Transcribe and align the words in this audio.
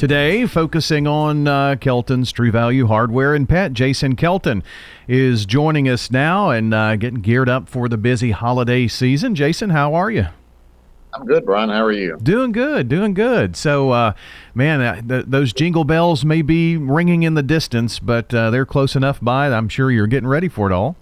Today, 0.00 0.46
focusing 0.46 1.06
on 1.06 1.46
uh, 1.46 1.76
Kelton's 1.78 2.32
True 2.32 2.50
Value 2.50 2.86
Hardware 2.86 3.34
and 3.34 3.46
Pet. 3.46 3.74
Jason 3.74 4.16
Kelton 4.16 4.62
is 5.06 5.44
joining 5.44 5.90
us 5.90 6.10
now 6.10 6.48
and 6.48 6.72
uh, 6.72 6.96
getting 6.96 7.20
geared 7.20 7.50
up 7.50 7.68
for 7.68 7.86
the 7.86 7.98
busy 7.98 8.30
holiday 8.30 8.88
season. 8.88 9.34
Jason, 9.34 9.68
how 9.68 9.92
are 9.92 10.10
you? 10.10 10.28
I'm 11.12 11.26
good, 11.26 11.44
Brian. 11.44 11.68
How 11.68 11.84
are 11.84 11.92
you? 11.92 12.16
Doing 12.22 12.50
good, 12.50 12.88
doing 12.88 13.12
good. 13.12 13.56
So, 13.56 13.90
uh, 13.90 14.14
man, 14.54 14.80
uh, 14.80 15.02
th- 15.02 15.26
those 15.28 15.52
jingle 15.52 15.84
bells 15.84 16.24
may 16.24 16.40
be 16.40 16.78
ringing 16.78 17.22
in 17.22 17.34
the 17.34 17.42
distance, 17.42 17.98
but 17.98 18.32
uh, 18.32 18.48
they're 18.48 18.64
close 18.64 18.96
enough 18.96 19.20
by. 19.20 19.48
I'm 19.48 19.68
sure 19.68 19.90
you're 19.90 20.06
getting 20.06 20.30
ready 20.30 20.48
for 20.48 20.66
it 20.70 20.72
all. 20.72 20.96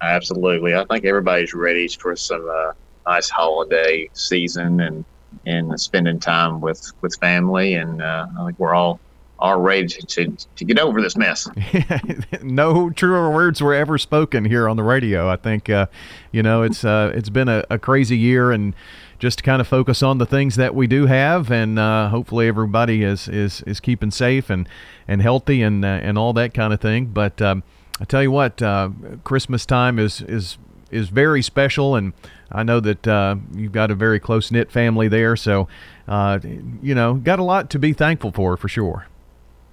Absolutely. 0.00 0.74
I 0.74 0.86
think 0.86 1.04
everybody's 1.04 1.52
ready 1.52 1.86
for 1.88 2.16
some 2.16 2.48
uh, 2.48 2.72
nice 3.06 3.28
holiday 3.28 4.08
season 4.14 4.80
and 4.80 5.04
and 5.44 5.78
spending 5.80 6.18
time 6.20 6.60
with 6.60 6.92
with 7.00 7.16
family. 7.16 7.74
And 7.74 8.02
uh, 8.02 8.26
I 8.38 8.46
think 8.46 8.58
we're 8.58 8.74
all 8.74 9.00
all 9.38 9.60
ready 9.60 9.86
to, 9.86 10.36
to, 10.56 10.64
get 10.64 10.78
over 10.78 11.02
this 11.02 11.16
mess. 11.16 11.48
no 12.42 12.90
truer 12.90 13.30
words 13.30 13.60
were 13.60 13.74
ever 13.74 13.98
spoken 13.98 14.44
here 14.44 14.68
on 14.68 14.76
the 14.76 14.82
radio. 14.82 15.28
I 15.28 15.36
think 15.36 15.68
uh, 15.68 15.86
you 16.32 16.42
know 16.42 16.62
it's 16.62 16.84
uh, 16.84 17.12
it's 17.14 17.28
been 17.28 17.48
a, 17.48 17.64
a, 17.70 17.78
crazy 17.78 18.16
year, 18.16 18.50
and 18.50 18.74
just 19.18 19.38
to 19.38 19.44
kind 19.44 19.60
of 19.60 19.68
focus 19.68 20.02
on 20.02 20.18
the 20.18 20.26
things 20.26 20.56
that 20.56 20.74
we 20.74 20.86
do 20.86 21.06
have, 21.06 21.50
and 21.50 21.78
uh, 21.78 22.08
hopefully 22.08 22.48
everybody 22.48 23.02
is, 23.02 23.28
is 23.28 23.62
is 23.62 23.80
keeping 23.80 24.10
safe 24.10 24.48
and 24.48 24.68
and 25.06 25.22
healthy 25.22 25.62
and 25.62 25.84
uh, 25.84 25.88
and 25.88 26.16
all 26.16 26.32
that 26.32 26.54
kind 26.54 26.72
of 26.72 26.80
thing. 26.80 27.06
But 27.06 27.40
um, 27.42 27.62
I 28.00 28.04
tell 28.04 28.22
you 28.22 28.30
what, 28.30 28.62
uh, 28.62 28.90
Christmas 29.24 29.66
time 29.66 29.98
is 29.98 30.22
is 30.22 30.56
is 30.96 31.08
very 31.08 31.42
special, 31.42 31.94
and 31.94 32.12
I 32.50 32.62
know 32.62 32.80
that 32.80 33.06
uh, 33.06 33.36
you've 33.54 33.72
got 33.72 33.90
a 33.90 33.94
very 33.94 34.18
close 34.18 34.50
knit 34.50 34.70
family 34.70 35.08
there, 35.08 35.36
so 35.36 35.68
uh, 36.08 36.38
you 36.82 36.94
know 36.94 37.14
got 37.14 37.38
a 37.38 37.44
lot 37.44 37.70
to 37.70 37.78
be 37.78 37.92
thankful 37.92 38.32
for 38.32 38.56
for 38.56 38.68
sure. 38.68 39.06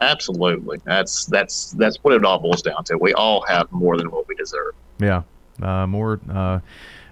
Absolutely, 0.02 0.82
that's 0.84 1.26
that's 1.26 1.72
that's 1.72 1.98
what 2.04 2.14
it 2.14 2.26
all 2.26 2.40
boils 2.40 2.62
down 2.62 2.84
to. 2.86 2.98
We 2.98 3.14
all 3.14 3.42
have 3.48 3.72
more 3.72 3.98
than 3.98 4.12
what 4.12 4.28
we 4.28 4.36
deserve. 4.36 4.74
Yeah, 5.00 5.24
uh, 5.62 5.88
more. 5.88 6.20
Uh, 6.30 6.60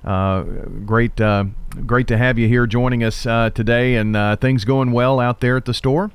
uh, 0.03 0.41
great, 0.83 1.21
uh, 1.21 1.45
great 1.85 2.07
to 2.07 2.17
have 2.17 2.39
you 2.39 2.47
here 2.47 2.65
joining 2.65 3.03
us 3.03 3.23
today, 3.53 3.95
and 3.95 4.39
things 4.41 4.65
going 4.65 4.91
well 4.91 5.19
out 5.19 5.39
there 5.39 5.57
at 5.57 5.65
the 5.65 5.73
store. 5.73 6.11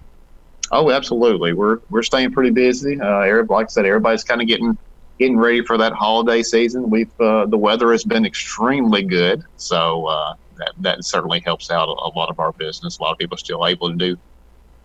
Oh, 0.72 0.90
absolutely. 0.90 1.52
We're 1.52 1.78
we're 1.90 2.02
staying 2.02 2.32
pretty 2.32 2.50
busy. 2.50 3.00
Uh, 3.00 3.44
like 3.48 3.66
I 3.66 3.68
said, 3.68 3.86
everybody's 3.86 4.24
kind 4.24 4.40
of 4.40 4.48
getting 4.48 4.76
getting 5.18 5.38
ready 5.38 5.62
for 5.62 5.78
that 5.78 5.92
holiday 5.92 6.42
season. 6.42 6.90
We've 6.90 7.20
uh, 7.20 7.46
the 7.46 7.58
weather 7.58 7.92
has 7.92 8.04
been 8.04 8.26
extremely 8.26 9.02
good, 9.02 9.44
so 9.56 10.06
uh, 10.06 10.34
that 10.58 10.72
that 10.80 11.04
certainly 11.04 11.40
helps 11.40 11.70
out 11.70 11.88
a 11.88 12.08
lot 12.18 12.30
of 12.30 12.38
our 12.38 12.52
business. 12.52 12.98
A 12.98 13.02
lot 13.02 13.12
of 13.12 13.18
people 13.18 13.34
are 13.34 13.38
still 13.38 13.66
able 13.66 13.90
to 13.90 13.96
do 13.96 14.16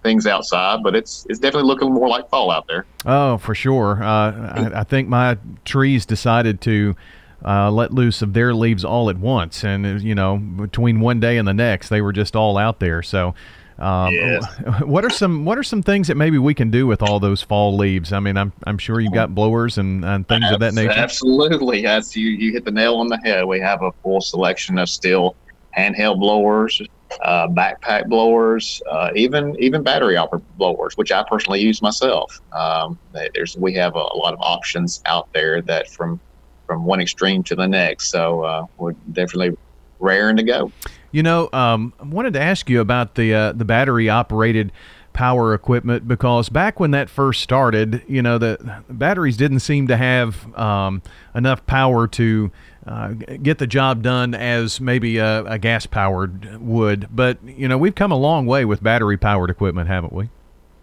things 0.03 0.25
outside, 0.25 0.83
but 0.83 0.95
it's 0.95 1.25
it's 1.29 1.39
definitely 1.39 1.67
looking 1.67 1.93
more 1.93 2.07
like 2.07 2.29
fall 2.29 2.51
out 2.51 2.67
there. 2.67 2.85
Oh, 3.05 3.37
for 3.37 3.55
sure. 3.55 4.01
Uh, 4.01 4.05
I, 4.05 4.79
I, 4.79 4.83
think 4.83 5.07
my 5.07 5.37
trees 5.65 6.05
decided 6.05 6.61
to. 6.61 6.95
Uh, 7.43 7.71
let 7.71 7.91
loose 7.91 8.21
of 8.21 8.33
their 8.33 8.53
leaves 8.53 8.85
all 8.85 9.09
at 9.09 9.17
once, 9.17 9.63
and 9.63 9.99
you 10.03 10.13
know, 10.13 10.37
between 10.37 10.99
one 10.99 11.19
day 11.19 11.37
and 11.37 11.47
the 11.47 11.53
next, 11.55 11.89
they 11.89 11.99
were 11.99 12.13
just 12.13 12.35
all 12.35 12.55
out 12.55 12.79
there. 12.79 13.01
So, 13.01 13.33
um, 13.81 14.13
yes. 14.13 14.45
What 14.85 15.03
are 15.03 15.09
some 15.09 15.43
What 15.43 15.57
are 15.57 15.63
some 15.63 15.81
things 15.81 16.07
that 16.07 16.15
maybe 16.15 16.37
we 16.37 16.53
can 16.53 16.69
do 16.69 16.85
with 16.85 17.01
all 17.01 17.19
those 17.19 17.41
fall 17.41 17.75
leaves? 17.75 18.13
I 18.13 18.19
mean, 18.19 18.37
I'm 18.37 18.53
I'm 18.65 18.77
sure 18.77 18.99
you've 18.99 19.13
got 19.13 19.33
blowers 19.33 19.77
and, 19.77 20.05
and 20.05 20.27
things 20.27 20.45
of 20.51 20.59
that 20.59 20.73
nature. 20.73 20.91
Absolutely, 20.91 21.81
yes. 21.81 22.15
You 22.15 22.29
you 22.29 22.51
hit 22.51 22.63
the 22.63 22.71
nail 22.71 22.97
on 22.97 23.07
the 23.07 23.17
head. 23.23 23.45
We 23.45 23.59
have 23.59 23.81
a 23.81 23.91
full 24.03 24.21
selection 24.21 24.77
of 24.77 24.87
Stihl 24.87 25.35
handheld 25.75 26.19
blowers, 26.19 26.81
uh, 27.23 27.47
backpack 27.47 28.07
blowers, 28.07 28.81
uh, 28.89 29.09
even 29.15 29.55
even 29.59 29.81
battery 29.81 30.15
operated 30.15 30.57
blowers, 30.57 30.95
which 30.95 31.11
I 31.11 31.23
personally 31.23 31.61
use 31.61 31.81
myself. 31.81 32.39
Um, 32.51 32.99
there's 33.33 33.57
we 33.57 33.73
have 33.73 33.95
a, 33.95 33.99
a, 33.99 34.17
lot 34.17 34.33
of 34.33 34.41
options 34.41 35.01
out 35.05 35.31
there 35.33 35.61
that 35.63 35.89
from 35.89 36.19
from 36.67 36.85
one 36.85 37.01
extreme 37.01 37.41
to 37.43 37.55
the 37.55 37.67
next. 37.67 38.11
So 38.11 38.43
uh, 38.43 38.65
we're 38.77 38.93
definitely 39.11 39.57
raring 39.99 40.37
to 40.37 40.43
go. 40.43 40.71
You 41.11 41.23
know, 41.23 41.49
um, 41.51 41.93
I 41.99 42.05
wanted 42.05 42.33
to 42.33 42.41
ask 42.41 42.69
you 42.69 42.79
about 42.79 43.15
the 43.15 43.33
uh, 43.33 43.51
the 43.53 43.65
battery 43.65 44.09
operated 44.09 44.71
power 45.13 45.53
equipment 45.53 46.07
because 46.07 46.49
back 46.49 46.79
when 46.79 46.91
that 46.91 47.09
first 47.09 47.41
started, 47.41 48.01
you 48.07 48.21
know, 48.21 48.37
the 48.37 48.83
batteries 48.89 49.37
didn't 49.37 49.59
seem 49.59 49.87
to 49.87 49.97
have 49.97 50.57
um, 50.57 51.01
enough 51.35 51.65
power 51.65 52.07
to 52.07 52.51
uh, 52.87 53.09
get 53.09 53.57
the 53.57 53.67
job 53.67 54.01
done 54.01 54.33
as 54.33 54.79
maybe 54.79 55.17
a, 55.17 55.43
a 55.43 55.59
gas 55.59 55.85
powered 55.85 56.61
would. 56.61 57.07
But 57.13 57.37
you 57.43 57.67
know, 57.67 57.77
we've 57.77 57.95
come 57.95 58.11
a 58.11 58.17
long 58.17 58.45
way 58.45 58.65
with 58.65 58.81
battery 58.81 59.17
powered 59.17 59.49
equipment, 59.49 59.87
haven't 59.87 60.13
we? 60.13 60.29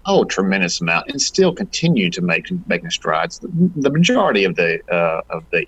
Oh, 0.07 0.25
tremendous 0.25 0.81
amount, 0.81 1.11
and 1.11 1.21
still 1.21 1.53
continue 1.53 2.11
to 2.11 2.23
make 2.23 2.47
making 2.67 2.91
strides. 2.91 3.39
The, 3.41 3.49
the 3.77 3.91
majority 3.91 4.45
of 4.45 4.57
the 4.57 4.81
uh, 4.93 5.23
of 5.31 5.45
the 5.51 5.67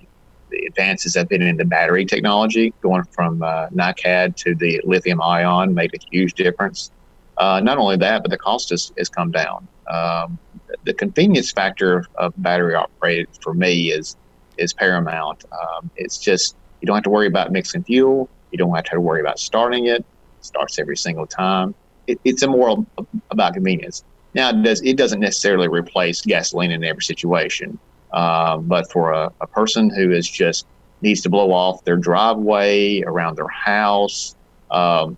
the 0.51 0.67
advances 0.67 1.15
have 1.15 1.29
been 1.29 1.43
in 1.43 1.57
the 1.57 1.65
battery 1.65 2.05
technology, 2.05 2.73
going 2.83 3.05
from 3.05 3.43
uh, 3.43 3.69
NiCad 3.69 4.37
to 4.37 4.55
the 4.55 4.81
lithium 4.85 5.23
ion 5.23 5.75
made 5.75 5.95
a 5.95 5.99
huge 6.11 6.35
difference. 6.35 6.91
Uh, 7.39 7.61
not 7.61 7.79
only 7.79 7.97
that, 7.97 8.23
but 8.23 8.31
the 8.31 8.39
cost 8.39 8.71
has, 8.71 8.93
has 8.99 9.09
come 9.09 9.31
down. 9.31 9.67
Um, 9.89 10.39
the 10.85 10.95
convenience 10.95 11.51
factor 11.51 12.07
of 12.17 12.35
battery 12.37 12.75
operated 12.75 13.29
for 13.41 13.55
me 13.55 13.91
is 13.91 14.17
is 14.59 14.73
paramount. 14.75 15.45
Um, 15.53 15.91
it's 15.97 16.19
just 16.19 16.55
you 16.81 16.87
don't 16.87 16.97
have 16.97 17.05
to 17.05 17.11
worry 17.11 17.27
about 17.27 17.51
mixing 17.51 17.83
fuel. 17.83 18.29
You 18.51 18.59
don't 18.59 18.75
have 18.75 18.85
to 18.85 19.01
worry 19.01 19.21
about 19.21 19.39
starting 19.39 19.87
it. 19.87 20.01
it 20.01 20.05
starts 20.41 20.79
every 20.79 20.97
single 20.97 21.27
time. 21.27 21.75
It, 22.07 22.21
it's 22.25 22.43
a 22.43 22.49
more 22.49 22.85
about 23.31 23.55
convenience. 23.55 24.05
Now 24.35 24.51
it 24.51 24.63
does 24.63 24.83
it 24.83 24.97
doesn't 24.97 25.21
necessarily 25.21 25.69
replace 25.69 26.23
gasoline 26.23 26.71
in 26.71 26.85
every 26.85 27.03
situation. 27.03 27.79
Uh, 28.13 28.59
but 28.59 28.91
for 28.91 29.13
a, 29.13 29.33
a, 29.41 29.47
person 29.47 29.89
who 29.89 30.11
is 30.11 30.29
just 30.29 30.67
needs 31.01 31.21
to 31.21 31.29
blow 31.29 31.53
off 31.53 31.85
their 31.85 31.97
driveway, 31.97 33.03
around 33.03 33.37
their 33.37 33.49
house, 33.49 34.35
um, 34.71 35.17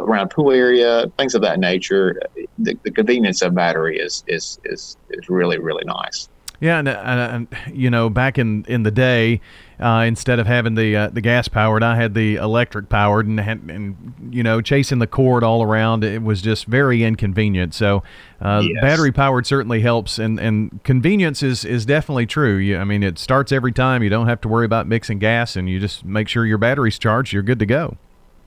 around 0.00 0.30
pool 0.30 0.52
area, 0.52 1.06
things 1.18 1.34
of 1.34 1.42
that 1.42 1.58
nature, 1.58 2.20
the, 2.58 2.78
the 2.82 2.90
convenience 2.90 3.42
of 3.42 3.54
battery 3.54 3.98
is, 3.98 4.24
is, 4.26 4.58
is, 4.64 4.96
is 5.10 5.28
really, 5.28 5.58
really 5.58 5.84
nice. 5.84 6.28
Yeah, 6.60 6.78
and, 6.78 6.88
and, 6.88 7.48
and, 7.52 7.76
you 7.76 7.90
know, 7.90 8.08
back 8.08 8.38
in 8.38 8.64
in 8.66 8.82
the 8.82 8.90
day, 8.90 9.42
uh, 9.78 10.04
instead 10.06 10.38
of 10.38 10.46
having 10.46 10.74
the 10.74 10.96
uh, 10.96 11.08
the 11.08 11.20
gas 11.20 11.48
powered, 11.48 11.82
I 11.82 11.96
had 11.96 12.14
the 12.14 12.36
electric 12.36 12.88
powered, 12.88 13.26
and, 13.26 13.38
and 13.38 14.14
you 14.30 14.42
know, 14.42 14.62
chasing 14.62 14.98
the 14.98 15.06
cord 15.06 15.44
all 15.44 15.62
around, 15.62 16.02
it 16.02 16.22
was 16.22 16.40
just 16.40 16.64
very 16.64 17.04
inconvenient. 17.04 17.74
So, 17.74 18.02
uh, 18.40 18.62
yes. 18.64 18.80
battery 18.80 19.12
powered 19.12 19.46
certainly 19.46 19.80
helps, 19.80 20.18
and 20.18 20.40
and 20.40 20.80
convenience 20.82 21.42
is 21.42 21.64
is 21.64 21.84
definitely 21.84 22.26
true. 22.26 22.56
You, 22.56 22.78
I 22.78 22.84
mean, 22.84 23.02
it 23.02 23.18
starts 23.18 23.52
every 23.52 23.72
time. 23.72 24.02
You 24.02 24.08
don't 24.08 24.28
have 24.28 24.40
to 24.40 24.48
worry 24.48 24.64
about 24.64 24.86
mixing 24.86 25.18
gas, 25.18 25.56
and 25.56 25.68
you 25.68 25.78
just 25.78 26.06
make 26.06 26.26
sure 26.26 26.46
your 26.46 26.58
battery's 26.58 26.98
charged. 26.98 27.34
You're 27.34 27.42
good 27.42 27.58
to 27.58 27.66
go. 27.66 27.98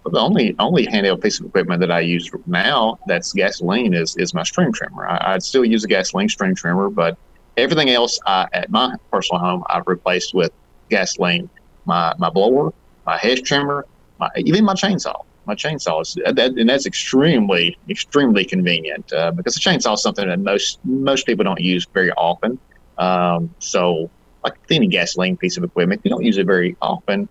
the 0.06 0.20
only 0.20 0.56
only 0.60 0.88
handheld 0.88 1.22
piece 1.22 1.40
of 1.40 1.46
equipment 1.46 1.80
that 1.82 1.92
I 1.92 2.00
use 2.00 2.30
now 2.48 2.98
that's 3.06 3.34
gasoline 3.34 3.94
is 3.94 4.16
is 4.18 4.34
my 4.34 4.44
string 4.44 4.72
trimmer. 4.72 5.08
I, 5.08 5.34
I'd 5.36 5.44
still 5.44 5.66
use 5.66 5.84
a 5.84 5.88
gasoline 5.88 6.30
string 6.30 6.56
trimmer, 6.56 6.90
but 6.90 7.18
Everything 7.60 7.90
else 7.90 8.20
I, 8.26 8.48
at 8.54 8.70
my 8.70 8.96
personal 9.12 9.40
home, 9.40 9.64
I've 9.70 9.88
replaced 9.88 10.34
with 10.34 10.52
gasoline. 10.90 11.50
My 11.86 12.14
my 12.18 12.30
blower, 12.30 12.74
my 13.06 13.18
hedge 13.18 13.42
trimmer, 13.44 13.86
my, 14.20 14.30
even 14.38 14.64
my 14.66 14.74
chainsaw. 14.74 15.24
My 15.46 15.56
chainsaw 15.56 16.02
is 16.02 16.14
that, 16.14 16.52
and 16.52 16.70
that's 16.70 16.86
extremely 16.86 17.78
extremely 17.90 18.46
convenient 18.46 19.12
uh, 19.14 19.32
because 19.32 19.56
the 19.56 19.62
chainsaw 19.62 19.96
is 19.96 20.02
something 20.04 20.28
that 20.28 20.40
most 20.40 20.80
most 20.84 21.26
people 21.26 21.44
don't 21.44 21.60
use 21.60 21.88
very 21.94 22.12
often. 22.12 22.60
Um, 22.98 23.54
so, 23.60 24.12
like 24.44 24.54
any 24.70 24.88
gasoline 24.88 25.38
piece 25.38 25.58
of 25.58 25.64
equipment, 25.64 26.02
you 26.04 26.12
don't 26.12 26.24
use 26.24 26.38
it 26.38 26.46
very 26.46 26.76
often. 26.82 27.28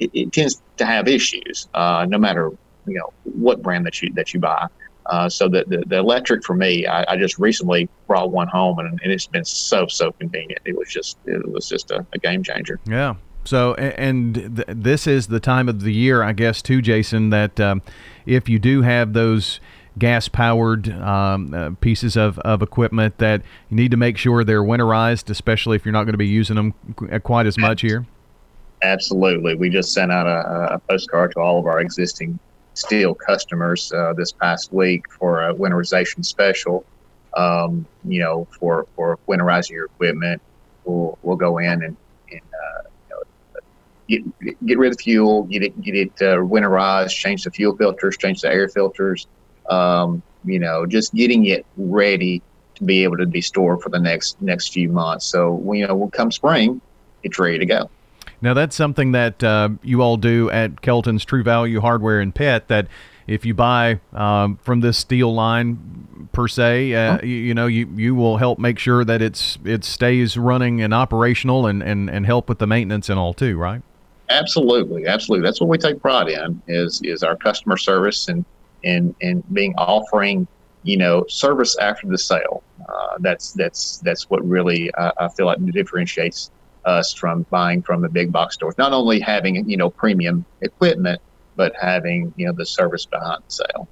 It, 0.00 0.10
it 0.12 0.32
tends 0.32 0.60
to 0.76 0.84
have 0.84 1.08
issues, 1.08 1.68
uh, 1.72 2.04
no 2.08 2.18
matter 2.18 2.50
you 2.86 2.94
know 2.98 3.12
what 3.24 3.62
brand 3.62 3.86
that 3.86 4.02
you 4.02 4.12
that 4.14 4.34
you 4.34 4.40
buy. 4.40 4.66
Uh, 5.06 5.28
so 5.28 5.48
the, 5.48 5.64
the, 5.66 5.82
the, 5.86 5.98
electric 5.98 6.44
for 6.44 6.54
me, 6.54 6.86
I, 6.86 7.04
I, 7.08 7.16
just 7.16 7.38
recently 7.38 7.88
brought 8.06 8.30
one 8.30 8.46
home 8.46 8.78
and, 8.78 9.00
and, 9.02 9.12
it's 9.12 9.26
been 9.26 9.44
so 9.44 9.86
so 9.88 10.12
convenient. 10.12 10.60
It 10.64 10.76
was 10.76 10.88
just 10.88 11.18
it 11.26 11.48
was 11.50 11.68
just 11.68 11.90
a, 11.90 12.06
a 12.12 12.18
game 12.18 12.42
changer. 12.42 12.78
Yeah. 12.86 13.16
So 13.44 13.74
and 13.74 14.56
th- 14.56 14.68
this 14.68 15.08
is 15.08 15.26
the 15.26 15.40
time 15.40 15.68
of 15.68 15.80
the 15.80 15.92
year, 15.92 16.22
I 16.22 16.32
guess, 16.32 16.62
too, 16.62 16.80
Jason, 16.80 17.30
that 17.30 17.58
um, 17.58 17.82
if 18.26 18.48
you 18.48 18.60
do 18.60 18.82
have 18.82 19.12
those 19.12 19.58
gas 19.98 20.28
powered 20.28 20.88
um, 20.88 21.52
uh, 21.52 21.70
pieces 21.80 22.16
of, 22.16 22.38
of 22.40 22.62
equipment 22.62 23.18
that 23.18 23.42
you 23.68 23.76
need 23.76 23.90
to 23.90 23.96
make 23.96 24.16
sure 24.16 24.44
they're 24.44 24.62
winterized, 24.62 25.28
especially 25.30 25.76
if 25.76 25.84
you're 25.84 25.92
not 25.92 26.04
going 26.04 26.14
to 26.14 26.18
be 26.18 26.28
using 26.28 26.56
them 26.56 26.74
qu- 26.96 27.18
quite 27.20 27.46
as 27.46 27.58
much 27.58 27.82
here? 27.82 28.06
Absolutely. 28.82 29.54
We 29.54 29.68
just 29.70 29.92
sent 29.92 30.10
out 30.10 30.26
a, 30.26 30.74
a 30.74 30.78
postcard 30.78 31.32
to 31.32 31.40
all 31.40 31.58
of 31.58 31.66
our 31.66 31.80
existing 31.80 32.38
Stihl 32.74 33.16
customers 33.18 33.92
uh, 33.92 34.12
this 34.14 34.32
past 34.32 34.72
week 34.72 35.10
for 35.10 35.48
a 35.48 35.54
winterization 35.54 36.24
special. 36.24 36.84
Um, 37.34 37.86
you 38.04 38.20
know, 38.20 38.46
for, 38.58 38.86
for 38.94 39.18
winterizing 39.28 39.70
your 39.70 39.86
equipment, 39.86 40.42
we'll, 40.84 41.18
we'll 41.22 41.36
go 41.36 41.58
in 41.58 41.82
and, 41.82 41.96
and 42.30 42.40
uh, 42.40 42.88
you 44.06 44.20
know, 44.20 44.32
get, 44.42 44.66
get 44.66 44.78
rid 44.78 44.92
of 44.92 45.00
fuel, 45.00 45.44
get 45.44 45.62
it, 45.62 45.80
get 45.80 45.94
it 45.94 46.12
uh, 46.20 46.36
winterized, 46.36 47.10
change 47.10 47.44
the 47.44 47.50
fuel 47.50 47.76
filters, 47.76 48.16
change 48.16 48.42
the 48.42 48.48
air 48.48 48.68
filters. 48.68 49.26
Um, 49.68 50.22
you 50.44 50.58
know, 50.58 50.86
just 50.86 51.14
getting 51.14 51.46
it 51.46 51.64
ready 51.76 52.42
to 52.74 52.84
be 52.84 53.04
able 53.04 53.16
to 53.18 53.26
be 53.26 53.40
stored 53.40 53.80
for 53.80 53.88
the 53.88 53.98
next 53.98 54.40
next 54.42 54.72
few 54.72 54.88
months. 54.88 55.26
So, 55.26 55.72
you 55.72 55.86
know, 55.86 55.94
when 55.94 56.10
come 56.10 56.32
spring, 56.32 56.80
it's 57.22 57.38
ready 57.38 57.58
to 57.58 57.66
go. 57.66 57.90
Now 58.42 58.54
that's 58.54 58.74
something 58.74 59.12
that 59.12 59.42
uh, 59.42 59.70
you 59.82 60.02
all 60.02 60.16
do 60.16 60.50
at 60.50 60.82
Kelton's 60.82 61.24
True 61.24 61.44
Value 61.44 61.80
Hardware 61.80 62.20
and 62.20 62.34
Pet. 62.34 62.68
That 62.68 62.88
if 63.26 63.46
you 63.46 63.54
buy 63.54 64.00
um, 64.12 64.58
from 64.62 64.80
this 64.80 65.02
Stihl 65.02 65.32
line 65.32 66.28
per 66.32 66.48
se, 66.48 66.92
uh, 66.94 67.18
you, 67.22 67.28
you, 67.28 67.54
know 67.54 67.66
you, 67.66 67.88
you 67.94 68.14
will 68.16 68.38
help 68.38 68.58
make 68.58 68.78
sure 68.78 69.04
that 69.04 69.22
it's 69.22 69.58
it 69.64 69.84
stays 69.84 70.36
running 70.36 70.82
and 70.82 70.92
operational 70.92 71.66
and, 71.66 71.82
and, 71.82 72.10
and 72.10 72.26
help 72.26 72.48
with 72.48 72.58
the 72.58 72.66
maintenance 72.66 73.08
and 73.08 73.18
all 73.18 73.32
too, 73.32 73.56
right? 73.56 73.80
Absolutely, 74.28 75.06
absolutely. 75.06 75.46
That's 75.46 75.60
what 75.60 75.68
we 75.68 75.78
take 75.78 76.00
pride 76.00 76.28
in 76.28 76.60
is 76.66 77.00
is 77.04 77.22
our 77.22 77.36
customer 77.36 77.76
service 77.76 78.28
and 78.28 78.44
and 78.84 79.14
and 79.22 79.44
being 79.54 79.74
offering 79.76 80.48
you 80.82 80.96
know 80.96 81.24
service 81.28 81.76
after 81.78 82.08
the 82.08 82.18
sale. 82.18 82.62
Uh, 82.88 83.18
that's 83.20 83.52
that's 83.52 83.98
that's 83.98 84.28
what 84.30 84.44
really 84.44 84.90
uh, 84.94 85.12
I 85.18 85.28
feel 85.28 85.46
like 85.46 85.64
differentiates 85.66 86.50
us 86.84 87.12
from 87.14 87.44
buying 87.50 87.82
from 87.82 88.02
the 88.02 88.08
big 88.08 88.32
box 88.32 88.54
stores. 88.54 88.76
Not 88.78 88.92
only 88.92 89.20
having 89.20 89.68
you 89.68 89.76
know 89.76 89.90
premium 89.90 90.44
equipment, 90.60 91.20
but 91.56 91.72
having 91.80 92.32
you 92.36 92.46
know 92.46 92.52
the 92.52 92.66
service 92.66 93.06
behind 93.06 93.42
the 93.46 93.52
sale. 93.52 93.88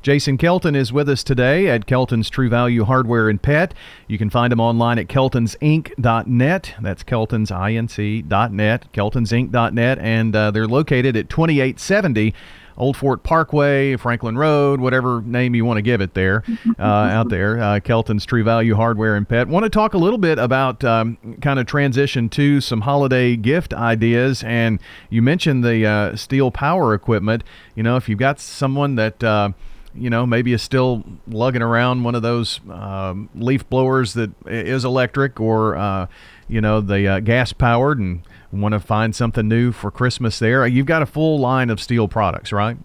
Jason 0.00 0.38
Kelton 0.38 0.76
is 0.76 0.92
with 0.92 1.08
us 1.08 1.24
today 1.24 1.68
at 1.68 1.86
Kelton's 1.86 2.30
True 2.30 2.48
Value 2.48 2.84
Hardware 2.84 3.28
and 3.28 3.42
Pet. 3.42 3.74
You 4.06 4.16
can 4.16 4.30
find 4.30 4.52
him 4.52 4.60
online 4.60 4.98
at 4.98 5.08
keltonsinc.net. 5.08 6.74
That's 6.80 7.02
keltonsinc.net, 7.02 8.92
keltonsinc.net, 8.92 9.98
and 9.98 10.36
uh, 10.36 10.50
they're 10.52 10.68
located 10.68 11.16
at 11.16 11.28
2870 11.28 12.32
Old 12.78 12.96
Fort 12.96 13.22
Parkway, 13.22 13.96
Franklin 13.96 14.38
Road, 14.38 14.80
whatever 14.80 15.20
name 15.20 15.54
you 15.54 15.64
want 15.64 15.78
to 15.78 15.82
give 15.82 16.00
it 16.00 16.14
there, 16.14 16.44
uh, 16.78 16.82
out 16.82 17.28
there. 17.28 17.60
Uh, 17.60 17.80
Kelton's 17.80 18.24
True 18.24 18.44
Value 18.44 18.74
Hardware 18.74 19.16
and 19.16 19.28
Pet. 19.28 19.48
Want 19.48 19.64
to 19.64 19.70
talk 19.70 19.94
a 19.94 19.98
little 19.98 20.18
bit 20.18 20.38
about 20.38 20.84
um, 20.84 21.18
kind 21.42 21.58
of 21.58 21.66
transition 21.66 22.28
to 22.30 22.60
some 22.60 22.82
holiday 22.82 23.36
gift 23.36 23.74
ideas. 23.74 24.42
And 24.44 24.80
you 25.10 25.20
mentioned 25.20 25.64
the 25.64 25.84
uh, 25.84 26.12
Stihl 26.12 26.54
power 26.54 26.94
equipment. 26.94 27.42
You 27.74 27.82
know, 27.82 27.96
if 27.96 28.08
you've 28.08 28.18
got 28.18 28.40
someone 28.40 28.94
that 28.94 29.22
uh, 29.22 29.50
you 29.94 30.10
know, 30.10 30.26
maybe 30.26 30.52
is 30.52 30.62
still 30.62 31.04
lugging 31.26 31.62
around 31.62 32.04
one 32.04 32.14
of 32.14 32.22
those 32.22 32.60
um, 32.70 33.28
leaf 33.34 33.68
blowers 33.68 34.14
that 34.14 34.30
is 34.46 34.84
electric 34.84 35.40
or, 35.40 35.76
uh, 35.76 36.06
you 36.46 36.60
know, 36.60 36.80
the 36.80 37.06
uh, 37.06 37.20
gas 37.20 37.52
powered 37.52 37.98
and 37.98 38.22
want 38.52 38.72
to 38.72 38.80
find 38.80 39.14
something 39.14 39.46
new 39.46 39.72
for 39.72 39.90
Christmas 39.90 40.38
there. 40.38 40.66
You've 40.66 40.86
got 40.86 41.02
a 41.02 41.06
full 41.06 41.38
line 41.38 41.70
of 41.70 41.78
Stihl 41.78 42.08
products, 42.08 42.52
right? 42.52 42.76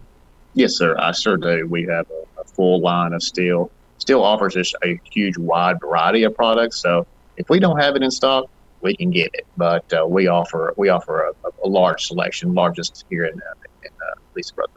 Yes, 0.53 0.77
sir. 0.77 0.95
I 0.97 1.11
sure 1.11 1.37
do. 1.37 1.67
We 1.67 1.83
have 1.83 2.05
a, 2.09 2.41
a 2.41 2.43
full 2.43 2.81
line 2.81 3.13
of 3.13 3.21
Stihl. 3.21 3.69
Stihl 3.99 4.21
offers 4.21 4.55
us 4.57 4.73
a 4.83 4.99
huge, 5.11 5.37
wide 5.37 5.79
variety 5.79 6.23
of 6.23 6.35
products. 6.35 6.81
So 6.81 7.07
if 7.37 7.49
we 7.49 7.59
don't 7.59 7.79
have 7.79 7.95
it 7.95 8.03
in 8.03 8.11
stock, 8.11 8.49
we 8.81 8.95
can 8.95 9.11
get 9.11 9.31
it. 9.33 9.47
But 9.57 9.91
uh, 9.93 10.05
we 10.05 10.27
offer 10.27 10.73
we 10.77 10.89
offer 10.89 11.29
a, 11.29 11.49
a, 11.63 11.67
large 11.67 12.05
selection, 12.05 12.53
largest 12.53 13.05
here 13.09 13.25
in, 13.25 13.39
uh, 13.39 13.53
in 13.83 13.89
uh, 13.89 14.19
Lisa 14.35 14.53
County. 14.55 14.72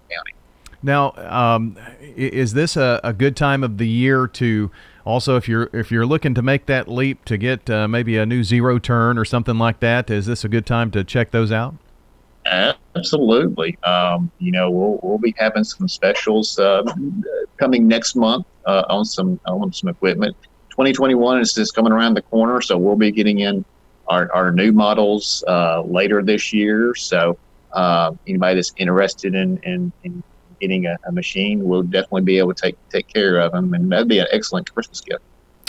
Now, 0.83 1.13
um, 1.17 1.77
is 2.01 2.53
this 2.53 2.77
a, 2.77 3.01
a, 3.03 3.13
good 3.13 3.37
time 3.37 3.65
of 3.65 3.79
the 3.79 3.89
year 3.89 4.27
to 4.29 4.71
also, 5.05 5.37
if 5.37 5.49
you're 5.49 5.71
if 5.73 5.91
you're 5.91 6.07
looking 6.07 6.35
to 6.35 6.43
make 6.43 6.67
that 6.67 6.89
leap 6.89 7.25
to 7.27 7.37
get 7.37 7.71
uh, 7.71 7.87
maybe 7.87 8.17
a 8.17 8.27
new 8.27 8.43
zero 8.43 8.79
turn 8.79 9.19
or 9.19 9.25
something 9.25 9.59
like 9.59 9.81
that, 9.81 10.11
is 10.11 10.27
this 10.27 10.45
a 10.45 10.49
good 10.49 10.67
time 10.67 10.91
to 10.91 11.05
check 11.05 11.31
those 11.31 11.53
out? 11.53 11.77
Absolutely. 12.45 13.77
Um, 13.85 14.31
you 14.39 14.53
know, 14.53 14.71
we'll 14.71 14.99
we'll 15.03 15.19
be 15.19 15.35
having 15.39 15.65
some 15.65 15.89
specials 15.89 16.59
uh, 16.59 16.83
coming 17.57 17.87
next 17.87 18.17
month 18.17 18.47
uh, 18.65 18.85
on 18.89 19.05
some 19.05 19.39
on 19.47 19.73
some 19.73 19.89
equipment. 19.89 20.37
2021 20.71 21.41
is 21.41 21.55
just 21.55 21.75
coming 21.75 21.93
around 21.93 22.15
the 22.15 22.23
corner, 22.23 22.61
so 22.61 22.77
we'll 22.77 22.97
be 22.97 23.11
getting 23.11 23.39
in 23.39 23.65
our, 24.09 24.31
our 24.33 24.53
new 24.53 24.73
models 24.73 25.43
uh, 25.49 25.83
later 25.83 26.23
this 26.23 26.53
year. 26.53 26.95
So 26.95 27.39
uh, 27.73 28.13
anybody 28.27 28.57
that's 28.57 28.73
interested 28.77 29.35
in, 29.35 29.59
in, 29.59 29.93
in 30.05 30.23
getting 30.61 30.87
a, 30.87 30.97
a, 31.07 31.13
machine, 31.13 31.65
we'll 31.65 31.83
definitely 31.83 32.23
be 32.23 32.39
able 32.39 32.55
to 32.55 32.63
take 32.63 32.77
take 32.89 33.09
care 33.09 33.39
of 33.39 33.53
them, 33.53 33.75
and 33.75 33.91
that'd 33.91 34.09
be 34.09 34.19
an 34.19 34.27
excellent 34.33 34.73
Christmas 34.73 35.01
gift. 35.01 35.23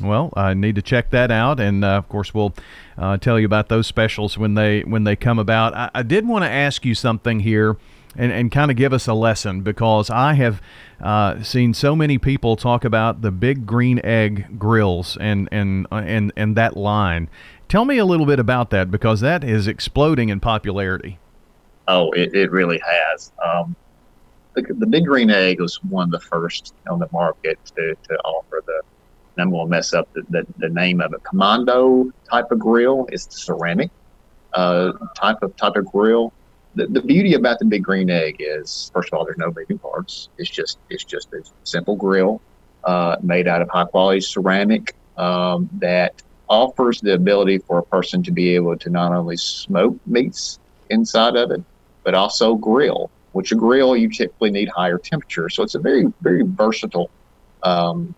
Well, 0.04 0.32
I 0.36 0.54
need 0.54 0.76
to 0.76 0.82
check 0.82 1.10
that 1.12 1.32
out, 1.32 1.60
and 1.60 1.84
uh, 1.84 1.98
of 1.98 2.10
course, 2.10 2.34
we'll 2.34 2.54
uh, 2.98 3.18
tell 3.18 3.40
you 3.40 3.46
about 3.46 3.70
those 3.70 3.88
specials 3.88 4.38
when 4.38 4.54
they 4.54 4.82
when 4.82 5.04
they 5.04 5.16
come 5.16 5.40
about. 5.40 5.74
I, 5.76 5.90
I 5.96 6.04
did 6.04 6.28
want 6.28 6.44
to 6.44 6.50
ask 6.50 6.86
you 6.86 6.96
something 6.96 7.42
here. 7.42 7.78
And, 8.20 8.32
and 8.32 8.52
kind 8.52 8.72
of 8.72 8.78
give 8.78 8.94
us 8.94 9.06
a 9.06 9.14
lesson 9.14 9.62
because 9.62 10.10
I 10.10 10.34
have 10.34 10.60
uh, 11.00 11.44
seen 11.44 11.76
so 11.76 11.96
many 11.96 12.18
people 12.18 12.56
talk 12.56 12.84
about 12.84 13.22
the 13.22 13.30
big 13.30 13.68
green 13.68 14.02
egg 14.04 14.58
grills 14.58 15.18
and 15.22 15.48
and 15.52 15.86
uh, 15.92 15.98
and 15.98 16.34
and 16.36 16.56
that 16.56 16.76
line. 16.76 17.30
Tell 17.70 17.86
me 17.86 18.00
a 18.00 18.06
little 18.06 18.26
bit 18.26 18.40
about 18.40 18.72
that 18.72 18.90
because 18.90 19.20
that 19.20 19.44
is 19.44 19.68
exploding 19.68 20.30
in 20.30 20.40
popularity. 20.40 21.20
Oh, 21.88 22.12
it, 22.12 22.34
it 22.34 22.52
really 22.52 22.82
has. 22.86 23.32
Um, 23.44 23.76
the, 24.58 24.74
the 24.74 24.88
big 24.88 25.06
green 25.06 25.30
egg 25.30 25.62
was 25.62 25.82
one 25.84 26.06
of 26.06 26.12
the 26.12 26.20
first 26.20 26.74
on 26.90 27.00
the 27.00 27.08
market 27.12 27.60
to, 27.76 27.96
to 28.08 28.18
offer 28.20 28.64
the 28.66 28.82
I'm 29.40 29.52
going 29.52 29.68
to 29.68 29.70
mess 29.70 29.94
up 29.94 30.12
the, 30.14 30.24
the, 30.30 30.48
the, 30.58 30.70
name 30.70 31.00
of 31.00 31.14
it. 31.14 31.22
Kamado 31.22 32.12
type 32.28 32.50
of 32.50 32.58
grill. 32.58 33.08
It's 33.12 33.28
the 33.28 33.38
ceramic 33.38 33.92
uh, 34.54 34.94
type 35.16 35.44
of 35.44 35.56
type 35.58 35.76
of 35.76 35.86
grill. 35.86 36.34
The, 36.74 36.88
the 36.88 37.02
beauty 37.02 37.36
about 37.36 37.60
the 37.60 37.66
big 37.66 37.84
green 37.84 38.10
egg 38.10 38.38
is, 38.40 38.90
first 38.96 39.14
of 39.14 39.20
all, 39.20 39.26
there's 39.26 39.38
no 39.38 39.54
moving 39.56 39.78
parts. 39.78 40.30
It's 40.40 40.50
just 40.50 40.80
it's 40.90 41.04
just 41.04 41.32
a 41.34 41.44
simple 41.66 41.96
grill 41.96 42.42
uh, 42.84 43.18
made 43.22 43.48
out 43.48 43.62
of 43.62 43.70
high 43.70 43.86
quality 43.86 44.22
ceramic 44.22 44.96
um, 45.18 45.70
that 45.74 46.24
offers 46.50 47.00
the 47.02 47.14
ability 47.14 47.60
for 47.60 47.78
a 47.78 47.84
person 47.84 48.24
to 48.24 48.32
be 48.32 48.56
able 48.56 48.76
to 48.78 48.90
not 48.90 49.12
only 49.12 49.38
smoke 49.38 49.96
meats 50.08 50.58
inside 50.90 51.36
of 51.36 51.52
it, 51.52 51.62
but 52.04 52.16
also 52.16 52.56
grill 52.56 53.12
which 53.38 53.52
a 53.52 53.56
grill 53.56 53.96
you 53.96 54.10
typically 54.10 54.50
need 54.50 54.68
higher 54.68 54.98
temperature. 54.98 55.48
So 55.48 55.62
it's 55.62 55.76
a 55.76 55.80
very 55.80 56.06
very 56.22 56.44
versatile 56.44 57.12
um, 57.62 58.16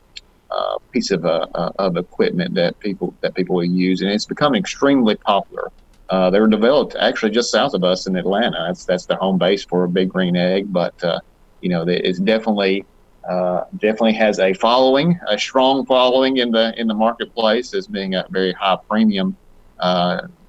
uh, 0.50 0.78
piece 0.94 1.12
of 1.12 1.26
uh, 1.26 1.46
uh, 1.54 1.72
of 1.78 1.98
equipment 1.98 2.56
that 2.56 2.80
people 2.80 3.14
that 3.22 3.36
people 3.36 3.58
will 3.58 3.66
use, 3.66 4.02
and 4.02 4.10
it's 4.10 4.26
become 4.26 4.56
extremely 4.56 5.16
popular. 5.18 5.72
Uh, 6.10 6.30
they 6.30 6.40
were 6.40 6.48
developed 6.48 6.96
actually 7.00 7.32
just 7.32 7.52
south 7.52 7.74
of 7.74 7.84
us 7.84 8.08
in 8.08 8.16
Atlanta. 8.16 8.64
That's 8.68 8.86
that's 8.86 9.06
the 9.06 9.18
home 9.18 9.38
base 9.38 9.66
for 9.66 9.84
a 9.84 9.90
Big 9.90 10.08
Green 10.10 10.38
Egg, 10.38 10.72
but 10.72 10.96
uh, 11.04 11.20
you 11.60 11.70
know 11.70 11.84
it's 11.86 12.20
definitely 12.20 12.86
uh, 13.30 13.66
definitely 13.74 14.14
has 14.14 14.40
a 14.40 14.54
following, 14.54 15.20
a 15.28 15.38
strong 15.38 15.86
following 15.86 16.38
in 16.38 16.50
the 16.50 16.74
in 16.80 16.88
the 16.88 16.96
marketplace 16.96 17.74
as 17.74 17.88
being 17.88 18.16
a 18.16 18.26
very 18.30 18.54
high 18.54 18.78
premium 18.90 19.38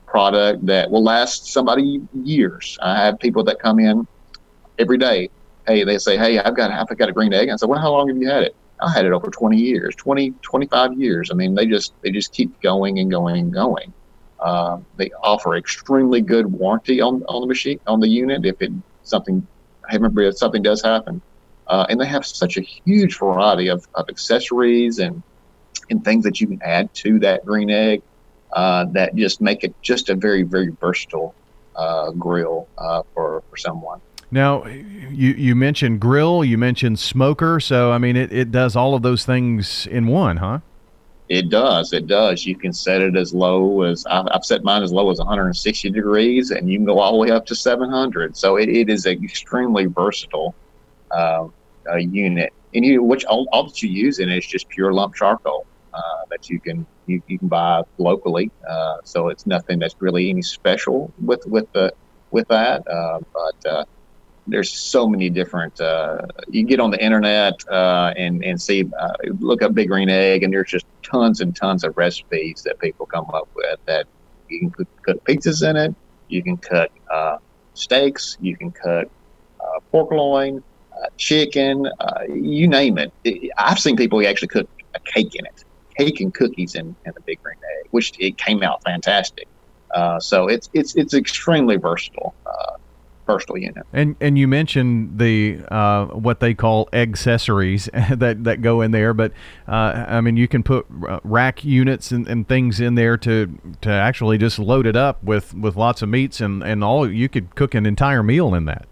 product 0.07 0.65
that 0.67 0.91
will 0.91 1.05
last 1.05 1.53
somebody 1.53 2.01
years. 2.25 2.79
I 2.83 2.97
have 3.05 3.19
people 3.19 3.45
that 3.45 3.59
come 3.59 3.81
in 3.81 4.07
every 4.81 4.99
day. 4.99 5.31
Hey, 5.67 5.85
they 5.85 5.99
say, 5.99 6.17
hey, 6.17 6.39
I've 6.39 6.57
got 6.57 6.71
I've 6.71 6.97
got 6.97 7.09
a 7.09 7.13
green 7.13 7.33
egg. 7.33 7.51
I 7.51 7.57
said, 7.57 7.69
well, 7.69 7.81
how 7.81 7.93
long 7.93 8.09
have 8.09 8.17
you 8.17 8.29
had 8.29 8.43
it? 8.43 8.57
I 8.83 8.91
had 8.91 9.05
it 9.05 9.13
over 9.13 9.29
20 9.29 9.59
years, 9.59 9.95
20, 9.97 10.33
25 10.43 10.99
years. 10.99 11.31
I 11.31 11.35
mean, 11.35 11.55
they 11.55 11.67
just 11.67 11.93
they 12.03 12.11
just 12.11 12.33
keep 12.33 12.61
going 12.63 12.99
and 12.99 13.11
going 13.11 13.37
and 13.37 13.53
going. 13.53 13.93
Uh, 14.41 14.79
they 14.97 15.11
offer 15.23 15.57
extremely 15.57 16.23
good 16.23 16.47
warranty 16.47 17.01
on, 17.01 17.23
on 17.25 17.43
the 17.43 17.47
machine 17.47 17.79
on 17.87 18.01
the 18.01 18.09
unit 18.09 18.47
if 18.47 18.61
it 18.63 18.73
something 19.03 19.47
I 19.89 19.95
remember 19.95 20.23
if 20.23 20.39
something 20.39 20.63
does 20.63 20.83
happen. 20.83 21.21
Uh, 21.67 21.87
and 21.89 22.01
they 22.01 22.07
have 22.07 22.27
such 22.27 22.57
a 22.57 22.63
huge 22.63 23.19
variety 23.19 23.69
of, 23.69 23.87
of 23.95 24.09
accessories 24.09 24.99
and 24.99 25.23
and 25.91 26.05
things 26.05 26.25
that 26.25 26.41
you 26.41 26.47
can 26.47 26.61
add 26.63 26.93
to 26.95 27.19
that 27.19 27.45
green 27.45 27.71
egg 27.71 28.03
uh, 28.53 28.87
that 28.93 29.15
just 29.15 29.41
make 29.41 29.63
it 29.63 29.75
just 29.83 30.09
a 30.09 30.15
very 30.15 30.43
very 30.43 30.71
versatile 30.81 31.35
uh, 31.77 32.11
grill 32.13 32.67
uh, 32.79 33.03
for 33.15 33.43
for 33.51 33.57
someone. 33.57 34.01
Now, 34.31 34.65
you 34.67 35.31
you 35.33 35.55
mentioned 35.55 36.01
grill, 36.01 36.45
you 36.45 36.57
mentioned 36.57 36.99
smoker, 36.99 37.61
so 37.61 37.93
I 37.93 37.99
mean 37.99 38.17
it, 38.17 38.33
it 38.33 38.51
does 38.51 38.77
all 38.77 38.95
of 38.95 39.03
those 39.03 39.25
things 39.25 39.87
in 39.87 40.07
one, 40.07 40.39
huh? 40.39 40.61
It 41.29 41.49
does. 41.49 41.93
It 41.93 42.09
does. 42.09 42.45
You 42.45 42.57
can 42.57 42.73
set 42.73 43.01
it 43.01 43.17
as 43.17 43.33
low 43.33 43.83
as 43.83 44.05
I've, 44.07 44.45
set 44.45 44.65
mine 44.65 44.83
as 44.83 44.93
low 44.93 45.11
as 45.11 45.19
160 45.19 45.91
degrees, 45.91 46.51
and 46.51 46.69
you 46.69 46.77
can 46.79 46.85
go 46.85 46.99
all 46.99 47.13
the 47.13 47.19
way 47.19 47.31
up 47.31 47.47
to 47.47 47.55
700. 47.55 48.37
So 48.37 48.57
it, 48.57 48.69
it 48.69 48.91
is 48.91 49.07
an 49.07 49.23
extremely 49.23 49.85
versatile 49.85 50.57
uh, 51.13 51.47
unit. 51.97 52.53
and 52.75 52.85
you 52.85 53.03
which 53.03 53.25
all, 53.25 53.49
all 53.53 53.65
that 53.65 53.81
you 53.81 53.89
use 53.89 54.19
in 54.19 54.29
it 54.29 54.39
is 54.39 54.47
just 54.47 54.69
pure 54.69 54.93
lump 54.93 55.15
charcoal 55.15 55.67
uh, 55.95 56.01
that 56.31 56.51
you 56.51 56.61
can 56.61 56.87
you, 57.07 57.23
you 57.29 57.39
can 57.39 57.49
buy 57.49 57.83
locally. 57.99 58.51
Uh, 58.69 58.99
so 59.05 59.29
it's 59.29 59.47
nothing 59.47 59.79
that's 59.79 59.95
really 60.01 60.31
any 60.31 60.43
special 60.43 61.13
with 61.25 61.47
with 61.47 61.71
the 61.73 61.93
with 62.33 62.49
that. 62.49 62.87
Uh, 62.89 63.21
but 63.33 63.71
uh, 63.71 63.85
there's 64.51 64.71
so 64.71 65.09
many 65.09 65.31
different. 65.31 65.81
Uh, 65.81 66.23
you 66.49 66.65
get 66.65 66.81
on 66.81 66.91
the 66.91 67.03
internet 67.03 67.55
uh, 67.69 68.13
and 68.17 68.45
and 68.45 68.61
see 68.61 68.89
look 69.39 69.63
up 69.63 69.75
big 69.75 69.89
green 69.89 70.09
egg, 70.09 70.43
and 70.43 70.53
there's 70.53 70.71
just 70.71 70.87
tons 71.03 71.41
and 71.41 71.55
tons 71.57 71.85
of 71.85 71.97
recipes 71.97 72.63
that 72.65 72.79
people 72.79 73.07
come 73.07 73.27
up 73.33 73.49
with 73.55 73.79
that 73.87 74.07
you 74.49 74.61
can 74.61 74.71
cook, 74.71 74.89
cook 75.03 75.25
pizzas 75.25 75.69
in 75.69 75.77
it. 75.77 75.95
You 76.29 76.43
can 76.43 76.57
cut 76.57 76.91
steaks. 77.75 78.37
You 78.41 78.57
can 78.57 78.71
cut 78.71 79.11
pork 79.91 80.11
loin. 80.11 80.63
Uh, 81.01 81.07
chicken, 81.17 81.87
uh, 82.01 82.23
you 82.29 82.69
name 82.69 82.99
it. 82.99 83.11
I've 83.57 83.79
seen 83.79 83.97
people 83.97 84.27
actually 84.27 84.49
cook 84.49 84.69
a 84.95 85.01
cake 85.01 85.35
in 85.35 85.47
it, 85.47 85.65
cake 85.97 86.21
and 86.21 86.35
cookies 86.35 86.75
in, 86.75 86.95
in 87.07 87.13
the 87.15 87.21
big 87.23 87.43
green 87.43 87.57
egg, 87.79 87.87
which 87.91 88.13
it 88.19 88.37
came 88.37 88.63
out 88.63 88.83
fantastic. 88.83 89.49
Uh, 89.95 90.21
so 90.21 90.49
it's 90.49 90.69
it's 90.75 90.95
it's 90.97 91.15
extremely 91.15 91.77
versatile. 91.77 92.35
Uh, 92.45 92.77
versatile 93.31 93.59
unit. 93.59 93.87
And 93.93 94.17
and 94.21 94.39
you 94.39 94.49
mentioned 94.49 95.19
the 95.19 95.61
uh, 95.71 96.07
what 96.07 96.41
they 96.41 96.55
call 96.55 96.89
accessories 96.93 97.89
that, 98.11 98.45
that 98.45 98.63
go 98.63 98.81
in 98.81 98.91
there, 98.91 99.15
but 99.15 99.33
uh, 99.69 100.05
I 100.09 100.21
mean 100.21 100.37
you 100.37 100.49
can 100.49 100.63
put 100.63 100.87
rack 100.89 101.65
units 101.65 102.11
and, 102.11 102.27
and 102.29 102.47
things 102.47 102.81
in 102.81 102.95
there 102.95 103.17
to 103.19 103.59
to 103.81 103.91
actually 103.91 104.39
just 104.39 104.59
load 104.59 104.87
it 104.87 104.97
up 104.97 105.23
with, 105.23 105.55
with 105.55 105.77
lots 105.77 106.03
of 106.03 106.09
meats 106.09 106.41
and, 106.41 106.63
and 106.63 106.83
all 106.83 107.11
you 107.11 107.29
could 107.29 107.55
cook 107.55 107.75
an 107.75 107.87
entire 107.87 108.23
meal 108.23 108.55
in 108.55 108.65
that. 108.67 108.87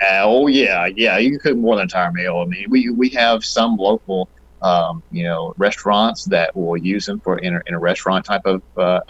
Uh, 0.00 0.22
oh 0.22 0.46
yeah, 0.46 0.86
yeah. 0.86 1.18
You 1.18 1.30
can 1.30 1.40
cook 1.40 1.56
more 1.56 1.74
than 1.74 1.82
an 1.82 1.86
entire 1.86 2.12
meal. 2.12 2.38
I 2.38 2.44
mean, 2.44 2.66
we 2.68 2.90
we 2.90 3.08
have 3.10 3.44
some 3.44 3.76
local, 3.76 4.28
um, 4.62 5.02
you 5.10 5.24
know, 5.24 5.54
restaurants 5.56 6.24
that 6.26 6.54
will 6.54 6.76
use 6.76 7.06
them 7.06 7.20
for 7.20 7.38
in 7.38 7.56
a, 7.56 7.60
in 7.66 7.74
a 7.74 7.78
restaurant 7.78 8.24
type 8.24 8.42
of 8.44 8.62
uh, 8.76 9.00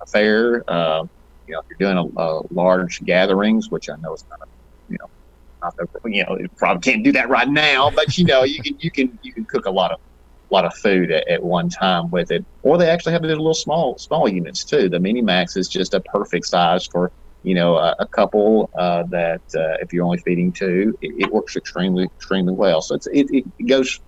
affair. 0.00 0.64
You 1.52 1.58
know, 1.58 1.64
if 1.68 1.78
you're 1.78 1.92
doing 1.92 2.12
a, 2.16 2.20
a, 2.22 2.42
large 2.50 3.04
gatherings, 3.04 3.70
which 3.70 3.90
I 3.90 3.96
know 3.96 4.14
is 4.14 4.24
of, 4.40 4.48
you 4.88 4.96
know, 4.98 5.10
not 5.60 5.76
the, 5.76 5.86
you 6.10 6.24
know, 6.24 6.38
you 6.38 6.48
probably 6.56 6.80
can't 6.80 7.04
do 7.04 7.12
that 7.12 7.28
right 7.28 7.46
now, 7.46 7.90
but 7.90 8.16
you 8.16 8.24
know, 8.24 8.42
you 8.42 8.62
can 8.62 8.78
you 8.78 8.90
can 8.90 9.18
you 9.22 9.34
can 9.34 9.44
cook 9.44 9.66
a 9.66 9.70
lot 9.70 9.92
of 9.92 10.00
lot 10.48 10.64
of 10.64 10.74
food 10.74 11.10
at, 11.10 11.28
at 11.28 11.42
one 11.42 11.68
time 11.68 12.10
with 12.10 12.30
it. 12.30 12.42
Or 12.62 12.78
they 12.78 12.88
actually 12.88 13.12
have 13.12 13.20
the 13.20 13.28
little 13.28 13.52
small 13.52 13.98
small 13.98 14.26
units 14.30 14.64
too. 14.64 14.88
The 14.88 14.98
Mini 14.98 15.20
Max 15.20 15.58
is 15.58 15.68
just 15.68 15.92
a 15.92 16.00
perfect 16.00 16.46
size 16.46 16.86
for 16.86 17.12
you 17.42 17.54
know, 17.54 17.76
a, 17.76 17.94
a 17.98 18.06
couple 18.06 18.70
uh, 18.74 19.02
that 19.10 19.42
uh, 19.54 19.76
if 19.82 19.92
you're 19.92 20.04
only 20.04 20.18
feeding 20.18 20.52
two, 20.52 20.96
it, 21.02 21.24
it, 21.24 21.32
works 21.32 21.56
extremely, 21.56 22.04
extremely 22.04 22.52
well. 22.52 22.80
So 22.80 22.94
it's, 22.94 23.08
it, 23.08 23.26
it 23.32 23.66
goes 23.66 23.98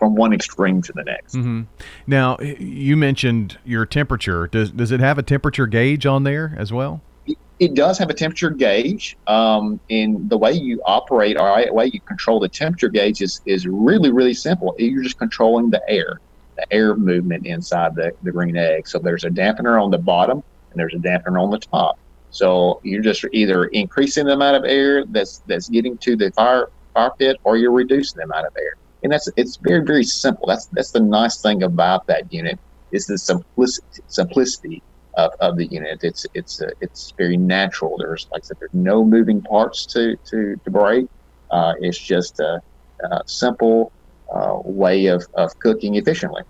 from 0.00 0.16
one 0.16 0.32
extreme 0.32 0.80
to 0.82 0.92
the 0.94 1.04
next. 1.04 1.36
Mm-hmm. 1.36 1.62
Now, 2.08 2.38
you 2.40 2.96
mentioned 2.96 3.58
your 3.64 3.86
temperature. 3.86 4.48
Does 4.48 4.72
does 4.72 4.90
it 4.90 4.98
have 4.98 5.18
a 5.18 5.22
temperature 5.22 5.66
gauge 5.68 6.06
on 6.06 6.24
there 6.24 6.56
as 6.58 6.72
well? 6.72 7.02
It, 7.26 7.38
it 7.60 7.74
does 7.74 7.98
have 7.98 8.08
a 8.08 8.14
temperature 8.14 8.50
gauge. 8.50 9.16
Um, 9.26 9.78
and 9.90 10.28
the 10.28 10.38
way 10.38 10.52
you 10.52 10.82
operate, 10.86 11.38
or 11.38 11.64
the 11.64 11.72
way 11.72 11.90
you 11.92 12.00
control 12.00 12.40
the 12.40 12.48
temperature 12.48 12.88
gauge 12.88 13.20
is 13.20 13.42
is 13.44 13.66
really 13.68 14.10
really 14.10 14.34
simple. 14.34 14.74
You're 14.78 15.02
just 15.04 15.18
controlling 15.18 15.70
the 15.70 15.82
air, 15.88 16.18
the 16.56 16.72
air 16.72 16.96
movement 16.96 17.46
inside 17.46 17.94
the, 17.94 18.12
the 18.22 18.32
green 18.32 18.56
egg. 18.56 18.88
So 18.88 18.98
there's 18.98 19.24
a 19.24 19.30
dampener 19.30 19.80
on 19.80 19.90
the 19.90 19.98
bottom 19.98 20.42
and 20.70 20.80
there's 20.80 20.94
a 20.94 20.98
dampener 20.98 21.40
on 21.40 21.50
the 21.50 21.58
top. 21.58 21.98
So 22.30 22.80
you're 22.84 23.02
just 23.02 23.24
either 23.32 23.66
increasing 23.66 24.24
the 24.24 24.32
amount 24.32 24.56
of 24.56 24.64
air 24.64 25.04
that's 25.04 25.42
that's 25.46 25.68
getting 25.68 25.98
to 25.98 26.16
the 26.16 26.32
fire 26.32 26.70
fire 26.94 27.10
pit, 27.18 27.36
or 27.44 27.58
you're 27.58 27.70
reducing 27.70 28.16
the 28.16 28.24
amount 28.24 28.46
of 28.46 28.56
air. 28.56 28.76
And 29.02 29.12
that's 29.12 29.28
it's 29.36 29.56
very 29.56 29.84
very 29.84 30.04
simple. 30.04 30.46
That's 30.46 30.66
that's 30.66 30.90
the 30.90 31.00
nice 31.00 31.40
thing 31.40 31.62
about 31.62 32.06
that 32.06 32.32
unit 32.32 32.58
is 32.92 33.06
the 33.06 33.18
simplicity 33.18 34.02
simplicity 34.08 34.82
of, 35.14 35.32
of 35.40 35.56
the 35.56 35.66
unit. 35.66 36.00
It's 36.02 36.26
it's 36.34 36.60
uh, 36.60 36.70
it's 36.80 37.12
very 37.16 37.36
natural. 37.36 37.96
There's 37.98 38.26
like 38.32 38.42
I 38.44 38.46
said, 38.46 38.56
there's 38.60 38.74
no 38.74 39.04
moving 39.04 39.40
parts 39.42 39.86
to 39.86 40.16
to 40.16 40.56
to 40.56 40.70
break. 40.70 41.06
Uh, 41.50 41.74
it's 41.80 41.98
just 41.98 42.38
a, 42.40 42.62
a 43.10 43.22
simple 43.26 43.90
uh, 44.32 44.58
way 44.64 45.06
of, 45.06 45.26
of 45.34 45.58
cooking 45.58 45.96
efficiently. 45.96 46.42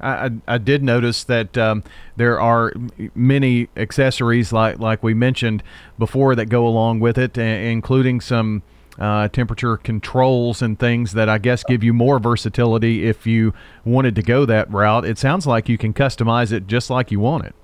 I, 0.00 0.30
I 0.46 0.58
did 0.58 0.82
notice 0.82 1.24
that 1.24 1.58
um, 1.58 1.82
there 2.16 2.40
are 2.40 2.72
many 3.14 3.68
accessories 3.76 4.52
like 4.52 4.78
like 4.78 5.02
we 5.02 5.12
mentioned 5.12 5.62
before 5.98 6.34
that 6.36 6.46
go 6.46 6.66
along 6.66 7.00
with 7.00 7.18
it, 7.18 7.36
including 7.36 8.20
some 8.20 8.62
uh, 8.98 9.28
temperature 9.28 9.76
controls 9.76 10.62
and 10.62 10.78
things 10.78 11.12
that 11.12 11.28
I 11.28 11.38
guess 11.38 11.62
give 11.64 11.84
you 11.84 11.92
more 11.92 12.18
versatility 12.18 13.06
if 13.06 13.26
you 13.26 13.54
wanted 13.84 14.14
to 14.16 14.22
go 14.22 14.44
that 14.46 14.70
route. 14.72 15.04
It 15.04 15.18
sounds 15.18 15.46
like 15.46 15.68
you 15.68 15.78
can 15.78 15.94
customize 15.94 16.52
it 16.52 16.66
just 16.66 16.90
like 16.90 17.10
you 17.10 17.20
want 17.20 17.46
it. 17.46 17.54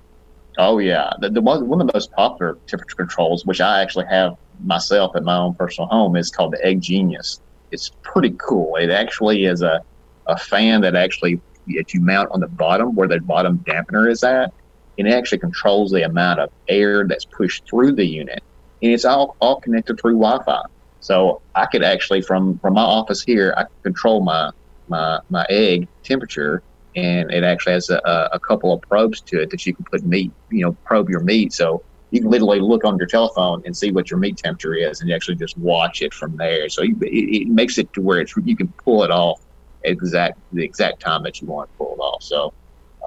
Oh 0.57 0.77
yeah, 0.77 1.11
the, 1.19 1.29
the 1.29 1.41
one, 1.41 1.67
one 1.67 1.81
of 1.81 1.87
the 1.87 1.93
most 1.93 2.11
popular 2.13 2.57
temperature 2.67 2.95
controls, 2.95 3.45
which 3.45 3.59
I 3.59 3.81
actually 3.81 4.05
have 4.05 4.37
myself 4.63 5.15
at 5.15 5.23
my 5.23 5.35
own 5.35 5.53
personal 5.55 5.89
home, 5.89 6.15
is 6.15 6.31
called 6.31 6.53
the 6.53 6.65
Egg 6.65 6.81
Genius. 6.81 7.41
It's 7.71 7.91
pretty 8.03 8.33
cool. 8.37 8.75
It 8.77 8.89
actually 8.89 9.45
is 9.45 9.61
a 9.61 9.81
a 10.27 10.37
fan 10.37 10.81
that 10.81 10.95
actually 10.95 11.41
that 11.67 11.93
you 11.93 11.99
mount 11.99 12.29
on 12.31 12.39
the 12.39 12.47
bottom 12.47 12.95
where 12.95 13.07
the 13.07 13.19
bottom 13.19 13.59
dampener 13.59 14.09
is 14.09 14.23
at, 14.23 14.53
and 14.97 15.07
it 15.07 15.11
actually 15.11 15.39
controls 15.39 15.91
the 15.91 16.03
amount 16.03 16.39
of 16.39 16.49
air 16.67 17.05
that's 17.05 17.25
pushed 17.25 17.67
through 17.67 17.91
the 17.93 18.05
unit, 18.05 18.41
and 18.81 18.91
it's 18.93 19.03
all 19.03 19.35
all 19.41 19.59
connected 19.59 19.99
through 19.99 20.13
Wi-Fi. 20.13 20.61
So 21.05 21.43
I 21.53 21.67
could 21.67 21.83
actually 21.83 22.23
from 22.23 22.57
from 22.57 22.73
my 22.73 22.81
office 22.81 23.21
here, 23.21 23.53
I 23.55 23.65
control 23.83 24.21
my 24.21 24.49
my 24.87 25.19
my 25.29 25.45
egg 25.49 25.87
temperature, 26.03 26.63
and 26.95 27.31
it 27.31 27.43
actually 27.43 27.73
has 27.73 27.91
a, 27.91 28.29
a 28.33 28.39
couple 28.39 28.73
of 28.73 28.81
probes 28.89 29.21
to 29.21 29.39
it 29.39 29.51
that 29.51 29.67
you 29.67 29.75
can 29.75 29.85
put 29.91 30.03
meat, 30.03 30.31
you 30.49 30.63
know, 30.65 30.75
probe 30.83 31.07
your 31.07 31.19
meat. 31.19 31.53
So 31.53 31.83
you 32.09 32.21
can 32.21 32.31
literally 32.31 32.59
look 32.59 32.83
on 32.85 32.97
your 32.97 33.05
telephone 33.05 33.61
and 33.65 33.77
see 33.77 33.91
what 33.91 34.09
your 34.09 34.19
meat 34.19 34.37
temperature 34.37 34.73
is, 34.73 34.99
and 34.99 35.07
you 35.07 35.15
actually 35.15 35.35
just 35.35 35.55
watch 35.59 36.01
it 36.01 36.11
from 36.11 36.35
there. 36.37 36.69
So 36.69 36.81
you, 36.81 36.97
it, 37.03 37.41
it 37.41 37.47
makes 37.49 37.77
it 37.77 37.93
to 37.93 38.01
where 38.01 38.19
it's 38.19 38.33
you 38.43 38.57
can 38.57 38.73
pull 38.83 39.03
it 39.03 39.11
off 39.11 39.39
exact 39.83 40.39
the 40.53 40.63
exact 40.63 41.01
time 41.01 41.21
that 41.21 41.39
you 41.39 41.45
want 41.45 41.69
to 41.69 41.77
pull 41.77 41.93
it 41.93 41.99
off. 41.99 42.23
So 42.23 42.51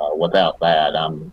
uh, 0.01 0.15
without 0.15 0.61
that, 0.61 0.95
I'm, 0.95 1.33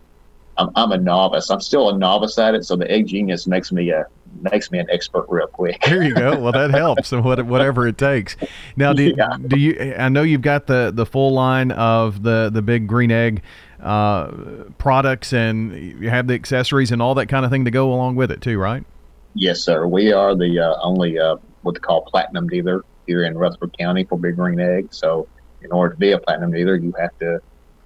I'm 0.56 0.70
I'm 0.74 0.90
a 0.90 0.98
novice. 0.98 1.48
I'm 1.48 1.60
still 1.60 1.90
a 1.90 1.96
novice 1.96 2.36
at 2.40 2.56
it. 2.56 2.64
So 2.64 2.74
the 2.74 2.90
egg 2.90 3.06
genius 3.06 3.46
makes 3.46 3.70
me 3.70 3.90
a 3.90 4.04
makes 4.42 4.70
me 4.70 4.78
an 4.78 4.86
expert 4.90 5.26
real 5.28 5.46
quick. 5.46 5.80
there 5.82 6.02
you 6.02 6.14
go. 6.14 6.38
Well, 6.38 6.52
that 6.52 6.70
helps. 6.74 7.08
So 7.08 7.20
whatever 7.20 7.86
it 7.86 7.98
takes. 7.98 8.36
Now, 8.76 8.92
do, 8.92 9.14
yeah. 9.16 9.36
do 9.46 9.58
you? 9.58 9.94
I 9.96 10.08
know 10.08 10.22
you've 10.22 10.42
got 10.42 10.66
the 10.66 10.90
the 10.94 11.06
full 11.06 11.32
line 11.32 11.70
of 11.72 12.22
the 12.22 12.50
the 12.52 12.62
big 12.62 12.86
green 12.86 13.10
egg 13.10 13.42
uh, 13.80 14.30
products, 14.78 15.32
and 15.32 15.72
you 15.74 16.10
have 16.10 16.26
the 16.26 16.34
accessories 16.34 16.92
and 16.92 17.02
all 17.02 17.14
that 17.14 17.26
kind 17.26 17.44
of 17.44 17.50
thing 17.50 17.64
to 17.64 17.70
go 17.70 17.92
along 17.92 18.16
with 18.16 18.30
it 18.30 18.40
too, 18.40 18.58
right? 18.58 18.84
Yes, 19.34 19.60
sir. 19.60 19.86
We 19.86 20.12
are 20.12 20.34
the 20.34 20.58
uh, 20.60 20.76
only 20.82 21.18
uh, 21.18 21.36
what 21.62 21.74
they 21.74 21.80
call 21.80 22.02
platinum 22.02 22.48
dealer 22.48 22.84
here 23.06 23.24
in 23.24 23.36
Rutherford 23.36 23.76
County 23.78 24.04
for 24.04 24.18
big 24.18 24.36
green 24.36 24.60
egg. 24.60 24.88
So 24.90 25.28
in 25.62 25.72
order 25.72 25.94
to 25.94 25.98
be 25.98 26.12
a 26.12 26.18
platinum 26.18 26.52
dealer, 26.52 26.76
you 26.76 26.92
have 26.98 27.16
to 27.18 27.40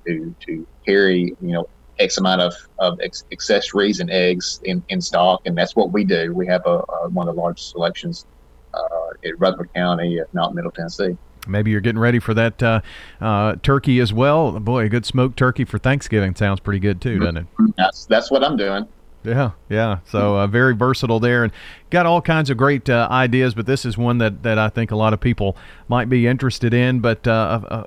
to 0.07 0.35
to 0.47 0.67
carry 0.87 1.37
you 1.41 1.53
know 1.53 1.69
X 2.01 2.19
amount 2.19 2.41
of, 2.41 2.55
of 2.79 2.99
ex- 3.01 3.25
accessories 3.31 4.01
and 4.01 4.11
eggs 4.11 4.61
in, 4.65 4.83
in 4.89 5.01
stock, 5.01 5.43
and 5.47 5.57
that's 5.57 5.77
what 5.77 5.93
we 5.93 6.05
do. 6.05 6.35
We 6.35 6.47
have 6.47 6.63
a, 6.67 6.83
a 6.89 7.09
one 7.11 7.29
of 7.29 7.37
the 7.37 7.41
largest 7.41 7.71
selections 7.71 8.27
uh, 8.75 8.79
in 9.23 9.37
Rutherford 9.37 9.73
County, 9.75 10.17
if 10.17 10.33
not 10.35 10.55
Middle 10.55 10.71
Tennessee. 10.71 11.17
Maybe 11.47 11.71
you're 11.71 11.81
getting 11.81 12.01
ready 12.01 12.19
for 12.19 12.35
that 12.35 12.63
uh, 12.63 12.81
uh, 13.21 13.57
turkey 13.63 14.01
as 14.01 14.13
well. 14.13 14.59
Boy, 14.61 14.85
a 14.85 14.89
good 14.89 15.07
smoked 15.07 15.39
turkey 15.39 15.65
for 15.65 15.79
Thanksgiving 15.79 16.35
sounds 16.35 16.61
pretty 16.61 16.81
good 16.81 17.01
too, 17.01 17.19
doesn't 17.19 17.37
it? 17.39 17.47
That's 17.77 18.07
that's 18.07 18.31
what 18.31 18.45
I'm 18.45 18.57
doing. 18.57 18.87
Yeah, 19.23 19.51
yeah. 19.69 19.99
So 20.07 20.37
uh, 20.39 20.47
very 20.47 20.75
versatile 20.75 21.21
there, 21.21 21.45
and 21.45 21.53
got 21.91 22.07
all 22.07 22.23
kinds 22.23 22.49
of 22.49 22.57
great 22.57 22.89
uh, 22.89 23.07
ideas. 23.11 23.55
But 23.55 23.67
this 23.67 23.85
is 23.85 23.99
one 23.99 24.19
that, 24.19 24.43
that 24.45 24.59
I 24.59 24.71
think 24.71 24.91
a 24.91 24.97
lot 24.97 25.13
of 25.13 25.21
people 25.21 25.57
might 25.89 26.09
be 26.09 26.27
interested 26.27 26.73
in. 26.73 27.01
But 27.01 27.27
uh, 27.27 27.61
uh 27.69 27.85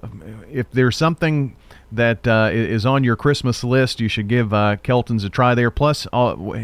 if 0.52 0.70
there's 0.72 0.96
something 0.96 1.56
that 1.96 2.28
uh, 2.28 2.50
is 2.52 2.86
on 2.86 3.04
your 3.04 3.16
Christmas 3.16 3.64
list, 3.64 4.00
you 4.00 4.08
should 4.08 4.28
give 4.28 4.54
uh, 4.54 4.78
Kelton's 4.78 5.24
a 5.24 5.30
try 5.30 5.56
there. 5.56 5.72
Plus, 5.72 6.08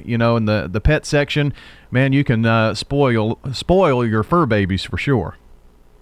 you 0.06 0.18
know, 0.18 0.36
in 0.36 0.46
the 0.46 0.68
the 0.72 0.82
pet 0.82 1.06
section, 1.06 1.54
man, 1.92 2.14
you 2.14 2.24
can 2.24 2.76
spoil 2.76 3.40
spoil 3.54 4.06
your 4.06 4.24
fur 4.24 4.46
babies 4.46 4.84
for 4.84 4.98
sure. 4.98 5.38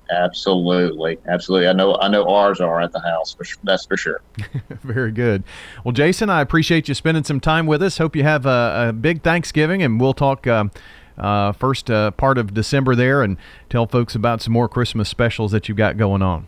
Absolutely, 0.10 1.18
absolutely. 1.28 1.68
I 1.68 1.74
know. 1.74 1.96
I 1.96 2.08
know 2.08 2.26
ours 2.28 2.62
are 2.62 2.82
at 2.82 2.92
the 2.92 3.02
house. 3.02 3.34
For, 3.34 3.46
that's 3.64 3.86
for 3.86 3.98
sure. 3.98 4.22
Very 4.84 5.12
good. 5.12 5.44
Well, 5.84 5.92
Jason, 5.92 6.30
I 6.30 6.42
appreciate 6.42 6.88
you 6.88 6.94
spending 6.94 7.24
some 7.24 7.40
time 7.40 7.66
with 7.66 7.84
us. 7.84 7.98
Hope 7.98 8.16
you 8.16 8.24
have 8.24 8.46
a, 8.46 8.88
a 8.90 8.94
big 8.94 9.22
Thanksgiving, 9.22 9.82
and 9.84 10.00
we'll 10.00 10.14
talk. 10.14 10.48
Uh, 10.48 10.66
uh, 11.18 11.52
first 11.52 11.90
uh, 11.90 12.12
part 12.12 12.38
of 12.38 12.54
December 12.54 12.94
there 12.94 13.24
and 13.24 13.38
tell 13.72 13.88
folks 13.88 14.14
about 14.14 14.40
some 14.40 14.54
more 14.54 14.70
Christmas 14.70 15.10
specials 15.10 15.52
that 15.52 15.68
you've 15.68 15.76
got 15.76 15.98
going 15.98 16.22
on. 16.22 16.46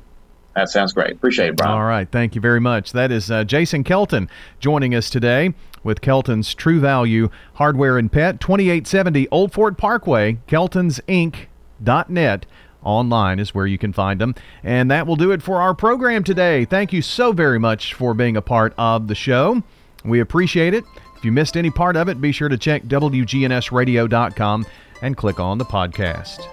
That 0.59 0.67
sounds 0.67 0.91
great. 0.91 1.13
Appreciate 1.13 1.51
it, 1.51 1.55
Brian. 1.55 1.71
All 1.71 1.85
right. 1.85 2.11
Thank 2.11 2.35
you 2.35 2.41
very 2.41 2.59
much. 2.59 2.91
That 2.91 3.13
is 3.13 3.31
uh, 3.31 3.45
Jason 3.45 3.85
Kelton 3.85 4.29
joining 4.59 4.93
us 4.93 5.09
today 5.09 5.53
with 5.85 6.01
Kelton's 6.01 6.53
True 6.53 6.81
Value 6.81 7.29
Hardware 7.53 7.97
and 7.97 8.11
Pet, 8.11 8.41
2870 8.41 9.29
Old 9.29 9.53
Fort 9.53 9.77
Parkway, 9.77 10.37
keltonsinc.net 10.49 12.45
online 12.83 13.39
is 13.39 13.55
where 13.55 13.67
you 13.67 13.77
can 13.77 13.93
find 13.93 14.19
them. 14.19 14.35
And 14.61 14.91
that 14.91 15.07
will 15.07 15.15
do 15.15 15.31
it 15.31 15.41
for 15.41 15.61
our 15.61 15.73
program 15.73 16.25
today. 16.25 16.65
Thank 16.65 16.91
you 16.91 17.01
so 17.01 17.31
very 17.31 17.57
much 17.57 17.93
for 17.93 18.13
being 18.13 18.35
a 18.35 18.41
part 18.41 18.73
of 18.77 19.07
the 19.07 19.15
show. 19.15 19.63
We 20.03 20.19
appreciate 20.19 20.73
it. 20.73 20.83
If 21.15 21.23
you 21.23 21.31
missed 21.31 21.55
any 21.55 21.71
part 21.71 21.95
of 21.95 22.09
it, 22.09 22.19
be 22.19 22.33
sure 22.33 22.49
to 22.49 22.57
check 22.57 22.83
WGNSradio.com 22.83 24.65
and 25.01 25.15
click 25.15 25.39
on 25.39 25.57
the 25.57 25.65
podcast. 25.65 26.49